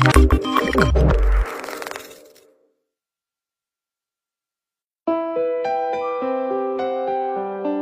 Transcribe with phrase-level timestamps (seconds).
[0.00, 0.57] Thank you.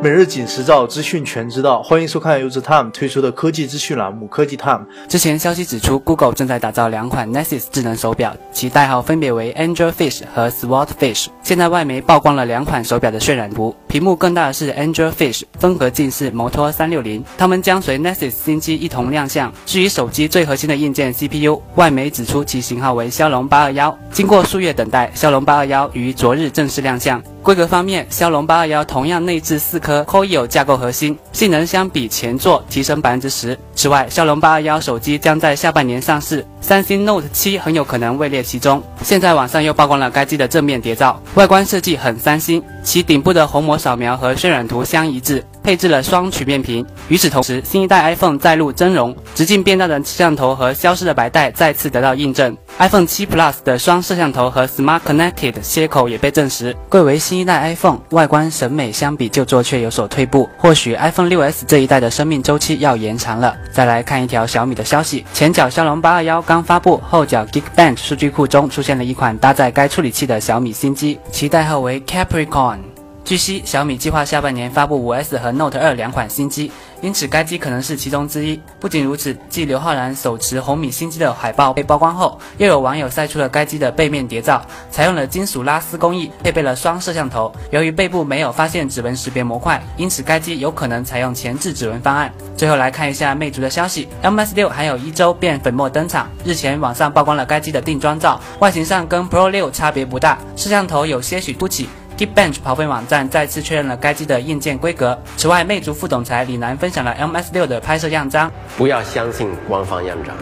[0.06, 1.82] 每日紧实照，资讯全知道。
[1.82, 4.78] 欢迎收看由 The Time 推出的科技资讯栏目《科技 Time》。
[5.08, 11.26] 之前消息指出，Google 正在打造两款 Nexus 智能手表，其代号分别为 Angelfish 和 Swordfish。
[11.42, 19.52] 现在外媒曝光了两款手表的渲染图，屏幕更大的是 Angelfish，风格近似摩托三六零，它们将随 Nexus 新机一同亮相。
[19.64, 23.98] 至于手机最核心的硬件 CPU，外媒指出其型号为骁龙八二幺。
[24.12, 27.20] 经过数月等待，骁龙八二幺于昨日正式亮相。
[27.46, 33.56] 规格方面，骁龙八二幺同样内置四颗 Core i 架构核心，性能相比前作提升百分之十。
[33.76, 38.82] 此外，骁龙八二幺手机将在下半年上市，三星 Note 七很有可能位列其中。
[39.04, 45.44] 现在网上又曝光了该机的正面谍照，外观设计很三星，其顶部的虹膜扫描和渲染图相一致。
[45.66, 46.86] 配置了双曲面屏。
[47.08, 52.56] 与此同时，新一代 iPhone 再露真容，直径变大的摄像头和消失的白带再次得到印证。
[52.78, 56.76] iPhone 7 Plus 的双摄像头和 Smart Connected 接口也被证实。
[56.88, 63.56] 贵为新一代 iPhone，外观审美相比旧作却有所退步，或许 iPhone 6s 这一代的生命周期要延长了。
[63.72, 72.95] 再来看一条小米的消息：前脚骁龙821刚发布，后脚 Geekbench 数据库中出现了一款搭载该处理器的小米新机，其代号为 Capricorn。
[73.26, 78.60] 据悉，小米计划下半年发布五 S 和 Note 二两款新机，因此该机可能是其中之一。
[78.78, 87.52] 不仅如此，继刘昊然手持红米新机的海报被曝光后，又有网友晒出了该机的背面谍照，采用了金属拉丝工艺，配备了双摄像头。
[87.72, 92.32] 由于背部没有发现指纹识别模块，因此该机有可能采用前置指纹方案。
[92.56, 96.28] 最后来看一下魅族的消息，MS 六还有一周便粉墨登场。
[96.44, 101.88] 日前网上曝光了该机的定妆照，外形上跟 Pro 六差别不大，摄像头有些许凸起。
[102.16, 105.18] Geekbench 跑分网站再次确认了该机的硬件规格。
[105.36, 110.34] 此外，魅族副总裁李楠分享了 MS 六的拍摄样张，不要相信官方样张。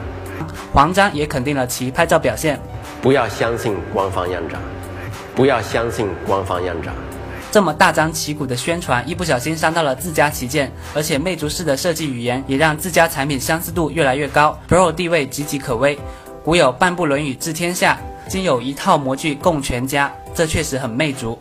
[0.73, 2.61] 黄章也肯定了其拍照表现，
[3.03, 4.61] 不要相信官方样张，
[5.35, 6.95] 不要相信官方样张。
[7.51, 15.99] 这么大张旗鼓的宣传，一不小心伤到了自家旗舰，而且魅族式的设计语言也让自家产品相似度越来越高，Pro 地位岌岌可危。
[16.45, 17.99] 古有半部《论语》治天下，
[18.29, 21.39] 今有一套模具供全家，这确实很魅族。